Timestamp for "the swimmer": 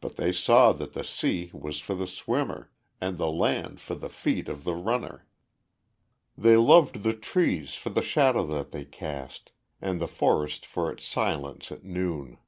1.96-2.70